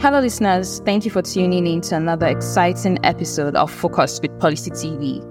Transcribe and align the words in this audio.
Hello, 0.00 0.18
listeners. 0.18 0.80
Thank 0.86 1.04
you 1.04 1.10
for 1.10 1.20
tuning 1.20 1.66
in 1.66 1.82
to 1.82 1.94
another 1.94 2.26
exciting 2.26 2.98
episode 3.04 3.54
of 3.54 3.70
Focus 3.70 4.18
with 4.22 4.40
Policy 4.40 4.70
TV. 4.70 5.22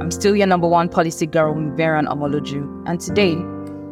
I'm 0.00 0.12
still 0.12 0.36
your 0.36 0.46
number 0.46 0.68
one 0.68 0.88
policy 0.88 1.26
girl, 1.26 1.54
Veran 1.74 2.06
Omoloju, 2.06 2.84
and 2.86 3.00
today 3.00 3.34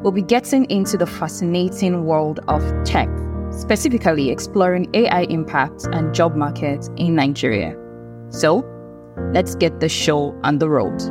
we'll 0.03 0.12
be 0.12 0.22
getting 0.22 0.71
into 0.71 0.96
the 0.96 1.06
fascinating 1.06 2.05
world 2.05 2.38
of 2.46 2.62
tech, 2.84 3.09
specifically 3.51 4.30
exploring 4.30 4.88
AI 4.95 5.23
impact 5.23 5.88
and 5.91 6.14
job 6.14 6.37
market 6.37 6.88
in 6.97 7.16
Nigeria. 7.16 7.77
So, 8.28 8.65
let's 9.34 9.56
get 9.56 9.80
the 9.80 9.88
show 9.88 10.38
on 10.45 10.60
the 10.60 10.70
road. 10.70 11.02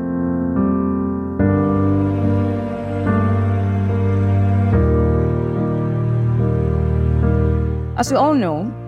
As 7.99 8.09
we 8.09 8.16
all 8.16 8.34
know, 8.34 8.79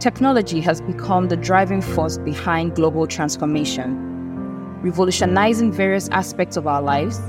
technology 0.00 0.60
has 0.60 0.80
become 0.80 1.28
the 1.28 1.36
driving 1.36 1.80
force 1.80 2.18
behind 2.18 2.74
global 2.74 3.06
transformation, 3.06 4.80
revolutionizing 4.82 5.72
various 5.72 6.08
aspects 6.10 6.56
of 6.56 6.66
our 6.66 6.82
lives, 6.82 7.20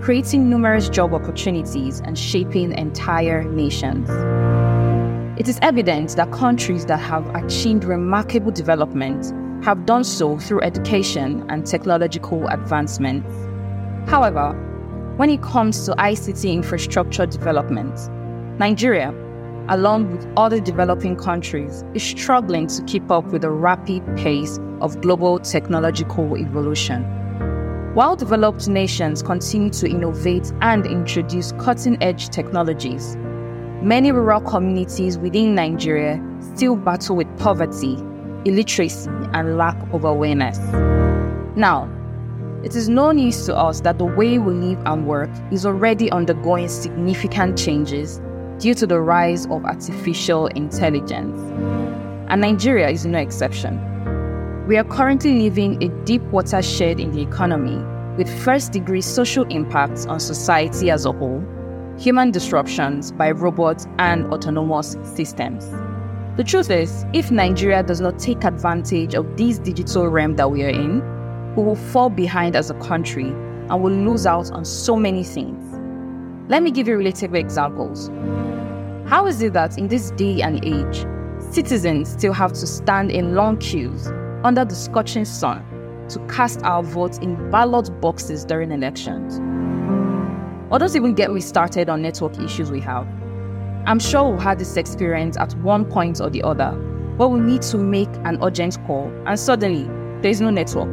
creating 0.00 0.50
numerous 0.50 0.88
job 0.88 1.14
opportunities, 1.14 2.00
and 2.00 2.18
shaping 2.18 2.72
entire 2.72 3.44
nations. 3.44 4.08
It 5.38 5.48
is 5.48 5.58
evident 5.62 6.16
that 6.16 6.32
countries 6.32 6.86
that 6.86 6.98
have 6.98 7.26
achieved 7.36 7.84
remarkable 7.84 8.50
development 8.50 9.32
have 9.64 9.86
done 9.86 10.02
so 10.02 10.38
through 10.38 10.62
education 10.62 11.44
and 11.48 11.64
technological 11.64 12.46
advancements. 12.48 13.32
However, 14.10 14.52
when 15.16 15.30
it 15.30 15.42
comes 15.42 15.84
to 15.86 15.92
ICT 15.92 16.52
infrastructure 16.52 17.26
development, 17.26 18.08
Nigeria, 18.58 19.12
along 19.68 20.10
with 20.10 20.26
other 20.36 20.60
developing 20.60 21.16
countries, 21.16 21.84
is 21.94 22.02
struggling 22.02 22.66
to 22.66 22.82
keep 22.84 23.10
up 23.10 23.24
with 23.26 23.42
the 23.42 23.50
rapid 23.50 24.02
pace 24.16 24.58
of 24.80 25.00
global 25.00 25.38
technological 25.38 26.36
evolution. 26.36 27.04
While 27.94 28.16
developed 28.16 28.68
nations 28.68 29.22
continue 29.22 29.70
to 29.70 29.88
innovate 29.88 30.52
and 30.60 30.86
introduce 30.86 31.52
cutting 31.52 32.00
edge 32.02 32.28
technologies, 32.28 33.16
many 33.82 34.12
rural 34.12 34.40
communities 34.40 35.18
within 35.18 35.54
Nigeria 35.54 36.22
still 36.54 36.76
battle 36.76 37.16
with 37.16 37.38
poverty, 37.38 37.94
illiteracy, 38.44 39.10
and 39.32 39.56
lack 39.56 39.76
of 39.92 40.04
awareness. 40.04 40.58
Now, 41.56 41.90
it 42.62 42.74
is 42.74 42.88
no 42.88 43.12
news 43.12 43.46
to 43.46 43.56
us 43.56 43.80
that 43.82 43.98
the 43.98 44.04
way 44.04 44.38
we 44.38 44.52
live 44.52 44.78
and 44.84 45.06
work 45.06 45.30
is 45.50 45.64
already 45.66 46.10
undergoing 46.10 46.68
significant 46.68 47.58
changes 47.58 48.20
due 48.58 48.74
to 48.74 48.86
the 48.86 49.00
rise 49.00 49.46
of 49.46 49.64
artificial 49.64 50.48
intelligence. 50.48 51.38
And 52.28 52.40
Nigeria 52.40 52.88
is 52.90 53.06
no 53.06 53.18
exception. 53.18 53.84
We 54.66 54.76
are 54.76 54.84
currently 54.84 55.42
living 55.42 55.82
a 55.82 55.88
deep 56.04 56.22
watershed 56.24 57.00
in 57.00 57.12
the 57.12 57.22
economy 57.22 57.78
with 58.16 58.28
first 58.42 58.72
degree 58.72 59.00
social 59.00 59.44
impacts 59.44 60.06
on 60.06 60.20
society 60.20 60.90
as 60.90 61.06
a 61.06 61.12
whole, 61.12 61.42
human 61.98 62.32
disruptions 62.32 63.12
by 63.12 63.30
robots 63.30 63.86
and 63.98 64.26
autonomous 64.32 64.96
systems. 65.04 65.66
The 66.36 66.44
truth 66.44 66.70
is, 66.70 67.04
if 67.12 67.30
Nigeria 67.30 67.82
does 67.82 68.00
not 68.00 68.18
take 68.18 68.44
advantage 68.44 69.14
of 69.14 69.36
this 69.36 69.58
digital 69.58 70.08
realm 70.08 70.36
that 70.36 70.50
we 70.50 70.64
are 70.64 70.68
in, 70.68 71.00
we 71.54 71.62
will 71.62 71.76
fall 71.76 72.10
behind 72.10 72.56
as 72.56 72.70
a 72.70 72.74
country 72.74 73.26
and 73.26 73.82
will 73.82 73.92
lose 73.92 74.26
out 74.26 74.50
on 74.52 74.64
so 74.64 74.96
many 74.96 75.24
things. 75.24 75.64
Let 76.48 76.62
me 76.62 76.70
give 76.70 76.88
you 76.88 76.96
relatable 76.96 77.38
examples. 77.38 78.10
How 79.08 79.26
is 79.26 79.40
it 79.40 79.54
that 79.54 79.78
in 79.78 79.88
this 79.88 80.10
day 80.10 80.42
and 80.42 80.62
age, 80.62 81.06
citizens 81.50 82.10
still 82.10 82.34
have 82.34 82.52
to 82.52 82.66
stand 82.66 83.10
in 83.10 83.34
long 83.34 83.56
queues 83.56 84.06
under 84.44 84.66
the 84.66 84.74
scorching 84.74 85.24
sun 85.24 85.64
to 86.10 86.18
cast 86.26 86.62
our 86.62 86.82
votes 86.82 87.16
in 87.16 87.50
ballot 87.50 87.88
boxes 88.02 88.44
during 88.44 88.70
elections? 88.70 89.38
Or 90.70 90.78
don't 90.78 90.94
even 90.94 91.14
get 91.14 91.32
me 91.32 91.40
started 91.40 91.88
on 91.88 92.02
network 92.02 92.38
issues 92.38 92.70
we 92.70 92.80
have. 92.80 93.08
I'm 93.86 93.98
sure 93.98 94.30
we've 94.30 94.42
had 94.42 94.58
this 94.58 94.76
experience 94.76 95.38
at 95.38 95.54
one 95.60 95.86
point 95.86 96.20
or 96.20 96.28
the 96.28 96.42
other, 96.42 96.72
where 97.16 97.28
we 97.28 97.40
need 97.40 97.62
to 97.62 97.78
make 97.78 98.10
an 98.24 98.36
urgent 98.42 98.76
call 98.86 99.10
and 99.24 99.40
suddenly 99.40 99.84
there's 100.20 100.42
no 100.42 100.50
network. 100.50 100.88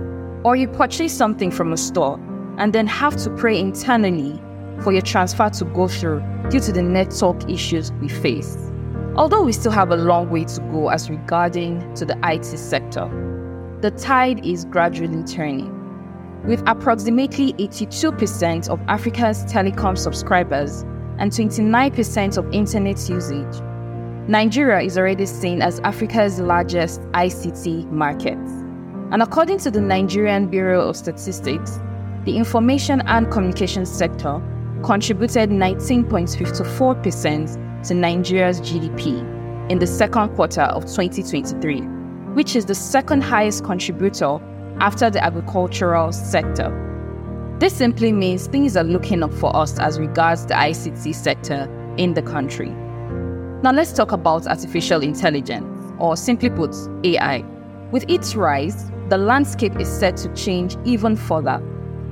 Or 0.45 0.55
you 0.55 0.69
purchase 0.69 1.11
something 1.11 1.51
from 1.51 1.73
a 1.73 1.77
store 1.77 2.17
and 2.59 2.71
then 2.71 2.87
have 2.87 3.17
to 3.17 3.29
pray 3.31 3.59
internally 3.59 4.39
for 4.81 4.91
your 4.91 5.01
transfer 5.01 5.49
to 5.49 5.65
go 5.65 5.87
through 5.87 6.21
due 6.49 6.59
to 6.59 6.71
the 6.71 6.81
network 6.81 7.49
issues 7.49 7.91
we 7.93 8.07
face. 8.07 8.57
Although 9.15 9.43
we 9.43 9.53
still 9.53 9.71
have 9.71 9.91
a 9.91 9.95
long 9.95 10.29
way 10.29 10.43
to 10.43 10.61
go 10.71 10.89
as 10.89 11.09
regarding 11.09 11.93
to 11.95 12.05
the 12.05 12.17
IT 12.23 12.43
sector, 12.45 13.07
the 13.81 13.91
tide 13.91 14.45
is 14.45 14.65
gradually 14.65 15.23
turning. 15.23 15.71
With 16.45 16.61
approximately 16.67 17.53
82% 17.53 18.69
of 18.69 18.79
Africa's 18.87 19.45
telecom 19.45 19.97
subscribers 19.97 20.81
and 21.17 21.31
29% 21.31 22.37
of 22.37 22.53
internet 22.53 23.09
usage, 23.09 23.61
Nigeria 24.27 24.81
is 24.81 24.97
already 24.97 25.25
seen 25.25 25.61
as 25.61 25.79
Africa's 25.81 26.39
largest 26.39 26.99
ICT 27.13 27.89
market. 27.91 28.37
And 29.11 29.21
according 29.21 29.59
to 29.59 29.71
the 29.71 29.81
Nigerian 29.81 30.47
Bureau 30.47 30.89
of 30.89 30.97
Statistics, 30.97 31.79
the 32.25 32.35
information 32.35 33.01
and 33.05 33.31
communication 33.31 33.85
sector 33.85 34.41
contributed 34.85 35.49
19.54% 35.49 37.87
to 37.87 37.93
Nigeria's 37.95 38.61
GDP 38.61 39.19
in 39.71 39.79
the 39.79 39.87
second 39.87 40.29
quarter 40.35 40.61
of 40.61 40.83
2023, 40.83 41.81
which 42.35 42.55
is 42.55 42.65
the 42.65 42.75
second 42.75 43.23
highest 43.23 43.63
contributor 43.63 44.37
after 44.79 45.09
the 45.09 45.23
agricultural 45.23 46.11
sector. 46.11 46.69
This 47.59 47.75
simply 47.75 48.11
means 48.11 48.45
things 48.45 48.77
are 48.77 48.83
looking 48.83 49.23
up 49.23 49.33
for 49.33 49.55
us 49.55 49.79
as 49.79 49.97
regards 49.97 50.45
the 50.45 50.53
ICT 50.53 51.15
sector 51.15 51.67
in 51.97 52.13
the 52.13 52.21
country. 52.21 52.69
Now 52.69 53.71
let's 53.71 53.91
talk 53.91 54.11
about 54.11 54.45
artificial 54.45 55.01
intelligence, 55.01 55.65
or 55.97 56.15
simply 56.15 56.51
put, 56.51 56.75
AI. 57.03 57.43
With 57.91 58.07
its 58.07 58.35
rise, 58.35 58.91
the 59.09 59.17
landscape 59.17 59.79
is 59.79 59.87
set 59.87 60.15
to 60.17 60.31
change 60.35 60.77
even 60.85 61.15
further 61.15 61.59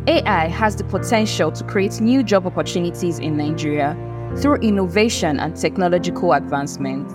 AI 0.06 0.50
has 0.50 0.76
the 0.76 0.84
potential 0.84 1.50
to 1.50 1.64
create 1.64 2.02
new 2.02 2.24
job 2.24 2.46
opportunities 2.46 3.20
in 3.20 3.38
Nigeria 3.38 3.96
through 4.36 4.56
innovation 4.56 5.40
and 5.40 5.56
technological 5.56 6.34
advancement. 6.34 7.10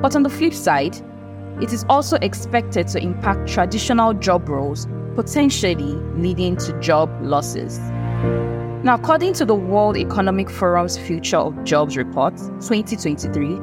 But 0.00 0.14
on 0.14 0.22
the 0.22 0.28
flip 0.28 0.54
side, 0.54 0.96
it 1.60 1.72
is 1.72 1.84
also 1.88 2.18
expected 2.22 2.86
to 2.88 3.02
impact 3.02 3.48
traditional 3.48 4.14
job 4.14 4.48
roles, 4.48 4.86
potentially 5.16 5.94
leading 6.14 6.56
to 6.58 6.78
job 6.78 7.10
losses. 7.20 7.80
Now, 8.84 8.94
according 8.94 9.32
to 9.34 9.44
the 9.44 9.56
World 9.56 9.96
Economic 9.96 10.48
Forum's 10.48 10.96
Future 10.96 11.38
of 11.38 11.64
Jobs 11.64 11.96
Report 11.96 12.36
2023, 12.36 13.58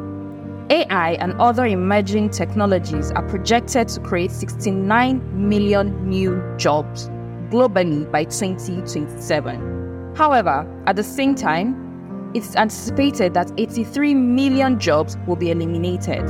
AI 0.71 1.11
and 1.21 1.31
other 1.39 1.65
emerging 1.65 2.31
technologies 2.31 3.11
are 3.11 3.25
projected 3.29 3.87
to 3.87 4.01
create 4.01 4.31
69 4.31 5.21
million 5.49 6.09
new 6.09 6.43
jobs 6.57 7.09
globally 7.49 8.09
by 8.11 8.23
2027. 8.23 10.13
However, 10.15 10.65
at 10.85 10.95
the 10.95 11.03
same 11.03 11.35
time, 11.35 12.31
it 12.33 12.43
is 12.43 12.55
anticipated 12.55 13.33
that 13.33 13.51
83 13.57 14.13
million 14.13 14.79
jobs 14.79 15.17
will 15.27 15.35
be 15.35 15.51
eliminated. 15.51 16.25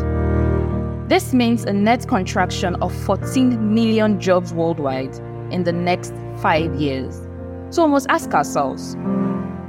This 1.10 1.34
means 1.34 1.64
a 1.64 1.74
net 1.74 2.08
contraction 2.08 2.76
of 2.76 2.94
14 3.06 3.74
million 3.74 4.20
jobs 4.20 4.54
worldwide 4.54 5.16
in 5.52 5.64
the 5.64 5.72
next 5.72 6.14
five 6.42 6.76
years. 6.76 7.28
So 7.70 7.86
we 7.86 7.92
must 7.92 8.08
ask 8.10 8.34
ourselves 8.34 8.96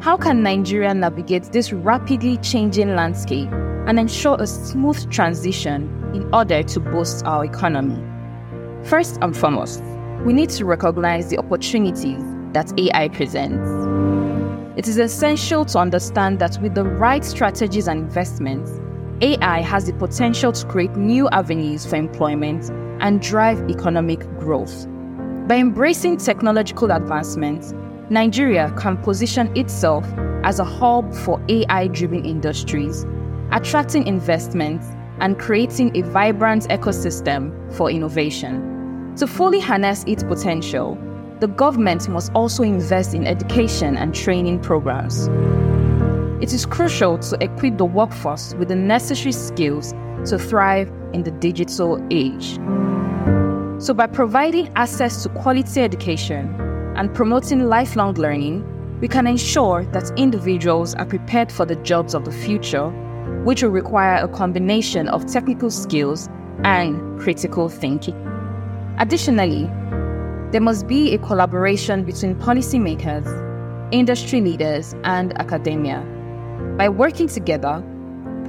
how 0.01 0.17
can 0.17 0.43
Nigeria 0.43 0.95
navigate 0.95 1.45
this 1.53 1.73
rapidly 1.73 2.37
changing 2.39 2.95
landscape 2.95 3.51
and 3.53 3.99
ensure 3.99 4.37
a 4.41 4.47
smooth 4.47 5.11
transition 5.11 5.83
in 6.15 6.33
order 6.33 6.63
to 6.63 6.81
boost 6.81 7.25
our 7.25 7.45
economy? 7.45 8.01
First 8.85 9.19
and 9.23 9.37
foremost, 9.37 9.83
we 10.25 10.33
need 10.33 10.51
to 10.51 10.65
recognize 10.65 11.31
the 11.31 11.39
opportunities 11.39 12.23
that 12.53 12.73
AI 12.79 13.09
presents. 13.09 13.69
It 14.77 14.89
is 14.89 14.99
essential 14.99 15.65
to 15.67 15.79
understand 15.79 16.39
that 16.39 16.61
with 16.61 16.75
the 16.75 16.85
right 16.85 17.25
strategies 17.25 17.89
and 17.89 18.01
investments, 18.01 18.81
AI 19.21 19.61
has 19.61 19.87
the 19.87 19.93
potential 19.93 20.53
to 20.53 20.67
create 20.67 20.95
new 20.97 21.29
avenues 21.31 21.85
for 21.85 21.97
employment 21.97 22.71
and 23.01 23.21
drive 23.21 23.69
economic 23.71 24.21
growth. 24.39 24.87
By 25.49 25.57
embracing 25.57 26.19
technological 26.19 26.91
advancements, 26.93 27.73
Nigeria 28.11 28.73
can 28.77 28.97
position 28.97 29.55
itself 29.57 30.05
as 30.45 30.61
a 30.61 30.65
hub 30.65 31.13
for 31.13 31.43
AI 31.49 31.89
driven 31.89 32.25
industries, 32.25 33.05
attracting 33.51 34.07
investments 34.07 34.87
and 35.21 35.39
creating 35.39 35.97
a 35.97 36.03
vibrant 36.03 36.69
ecosystem 36.69 37.53
for 37.73 37.91
innovation. 37.91 38.78
To 39.19 39.27
fully 39.27 39.59
harness 39.59 40.05
its 40.07 40.23
potential, 40.23 40.97
the 41.41 41.49
government 41.49 42.09
must 42.09 42.31
also 42.37 42.63
invest 42.63 43.15
in 43.15 43.27
education 43.27 43.97
and 43.97 44.15
training 44.15 44.61
programs. 44.61 45.27
It 46.41 46.53
is 46.53 46.65
crucial 46.65 47.19
to 47.19 47.37
equip 47.43 47.79
the 47.79 47.85
workforce 47.85 48.55
with 48.55 48.69
the 48.69 48.77
necessary 48.77 49.33
skills 49.33 49.93
to 50.27 50.39
thrive 50.39 50.93
in 51.13 51.25
the 51.25 51.33
digital 51.33 52.01
age. 52.13 52.61
So, 53.83 53.93
by 53.93 54.07
providing 54.07 54.71
access 54.77 55.25
to 55.25 55.31
quality 55.31 55.81
education 55.81 56.55
and 56.97 57.13
promoting 57.13 57.69
lifelong 57.69 58.15
learning, 58.15 59.01
we 59.01 59.09
can 59.09 59.27
ensure 59.27 59.85
that 59.87 60.13
individuals 60.17 60.95
are 60.95 61.07
prepared 61.07 61.51
for 61.51 61.67
the 61.67 61.75
jobs 61.83 62.15
of 62.15 62.25
the 62.25 62.31
future, 62.31 62.89
which 63.43 63.65
will 63.65 63.71
require 63.71 64.23
a 64.23 64.29
combination 64.29 65.09
of 65.09 65.27
technical 65.27 65.73
skills 65.73 66.29
and 66.63 67.19
critical 67.19 67.69
thinking. 67.69 68.38
Additionally, 69.01 69.71
there 70.51 70.61
must 70.61 70.89
be 70.89 71.15
a 71.15 71.19
collaboration 71.19 72.03
between 72.03 72.35
policymakers, 72.35 73.27
industry 73.93 74.41
leaders, 74.41 74.97
and 75.05 75.39
academia. 75.39 76.01
By 76.77 76.89
working 76.89 77.29
together, 77.29 77.81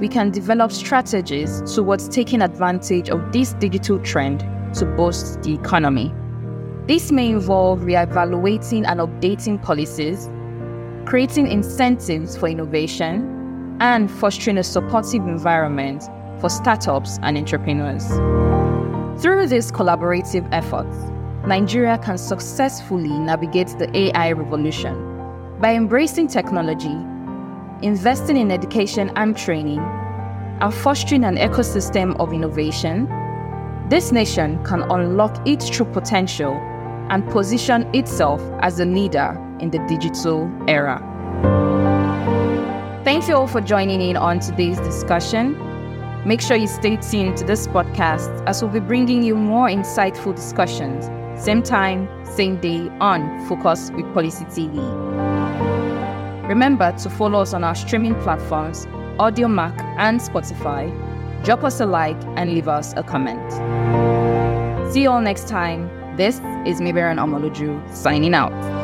we 0.00 0.08
can 0.08 0.30
develop 0.30 0.72
strategies 0.72 1.62
towards 1.72 2.08
taking 2.08 2.42
advantage 2.42 3.10
of 3.10 3.30
this 3.30 3.52
digital 3.54 4.00
trend 4.00 4.40
to 4.74 4.86
boost 4.86 5.40
the 5.42 5.54
economy. 5.54 6.12
This 6.88 7.12
may 7.12 7.28
involve 7.28 7.84
re-evaluating 7.84 8.86
and 8.86 8.98
updating 8.98 9.62
policies, 9.62 10.28
creating 11.08 11.46
incentives 11.46 12.36
for 12.36 12.48
innovation, 12.48 13.76
and 13.78 14.10
fostering 14.10 14.58
a 14.58 14.64
supportive 14.64 15.28
environment 15.28 16.02
for 16.40 16.48
startups 16.48 17.20
and 17.22 17.38
entrepreneurs. 17.38 18.10
Through 19.20 19.48
these 19.48 19.70
collaborative 19.70 20.48
efforts, 20.52 20.96
Nigeria 21.46 21.98
can 21.98 22.18
successfully 22.18 23.18
navigate 23.18 23.68
the 23.78 23.94
AI 23.96 24.32
revolution 24.32 24.94
by 25.60 25.74
embracing 25.74 26.28
technology, 26.28 26.96
investing 27.82 28.36
in 28.36 28.50
education 28.50 29.10
and 29.16 29.36
training, 29.36 29.80
and 29.80 30.74
fostering 30.74 31.24
an 31.24 31.36
ecosystem 31.36 32.18
of 32.18 32.32
innovation 32.32 33.08
this 33.90 34.12
nation 34.12 34.62
can 34.64 34.82
unlock 34.82 35.44
its 35.48 35.68
true 35.68 35.84
potential 35.84 36.52
and 37.10 37.28
position 37.28 37.92
itself 37.92 38.40
as 38.60 38.78
a 38.78 38.84
leader 38.84 39.36
in 39.58 39.70
the 39.70 39.80
digital 39.88 40.48
era. 40.68 41.02
Thank 43.02 43.26
you 43.26 43.34
all 43.34 43.48
for 43.48 43.60
joining 43.60 44.00
in 44.00 44.16
on 44.16 44.38
today's 44.38 44.78
discussion. 44.78 45.69
Make 46.24 46.40
sure 46.40 46.56
you 46.56 46.66
stay 46.66 46.96
tuned 46.96 47.36
to 47.38 47.44
this 47.44 47.66
podcast 47.66 48.46
as 48.46 48.62
we'll 48.62 48.72
be 48.72 48.80
bringing 48.80 49.22
you 49.22 49.36
more 49.36 49.68
insightful 49.68 50.34
discussions, 50.34 51.06
same 51.42 51.62
time, 51.62 52.08
same 52.24 52.60
day 52.60 52.88
on 53.00 53.46
Focus 53.48 53.90
with 53.92 54.12
Policy 54.12 54.44
TV. 54.46 54.76
Remember 56.48 56.92
to 56.98 57.10
follow 57.10 57.40
us 57.40 57.54
on 57.54 57.64
our 57.64 57.74
streaming 57.74 58.14
platforms, 58.22 58.86
Audiomack 59.18 59.78
and 59.98 60.20
Spotify 60.20 60.90
drop 61.44 61.64
us 61.64 61.80
a 61.80 61.86
like, 61.86 62.20
and 62.36 62.52
leave 62.52 62.68
us 62.68 62.92
a 62.96 63.02
comment. 63.02 63.40
See 64.92 65.02
you 65.02 65.10
all 65.10 65.20
next 65.20 65.48
time. 65.48 65.88
This 66.16 66.36
is 66.66 66.80
Miberan 66.80 67.18
Amaluju 67.18 67.94
signing 67.94 68.34
out. 68.34 68.79